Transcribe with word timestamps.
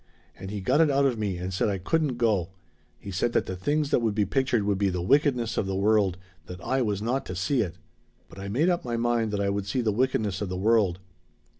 And 0.35 0.49
he 0.49 0.61
got 0.61 0.81
it 0.81 0.89
out 0.89 1.05
of 1.05 1.19
me 1.19 1.37
and 1.37 1.53
said 1.53 1.69
I 1.69 1.77
couldn't 1.77 2.17
go. 2.17 2.49
He 2.97 3.11
said 3.11 3.33
that 3.33 3.45
the 3.45 3.55
things 3.55 3.91
that 3.91 3.99
would 4.01 4.15
be 4.15 4.25
pictured 4.25 4.63
would 4.63 4.79
be 4.79 4.89
the 4.89 4.99
wickedness 4.99 5.57
of 5.57 5.67
the 5.67 5.75
world. 5.75 6.17
That 6.47 6.59
I 6.63 6.81
was 6.81 7.03
not 7.03 7.23
to 7.27 7.35
see 7.35 7.61
it. 7.61 7.75
"But 8.27 8.39
I 8.39 8.47
made 8.47 8.67
up 8.67 8.83
my 8.83 8.97
mind 8.97 9.31
that 9.31 9.39
I 9.39 9.51
would 9.51 9.67
see 9.67 9.81
the 9.81 9.91
wickedness 9.91 10.41
of 10.41 10.49
the 10.49 10.57
world." 10.57 10.97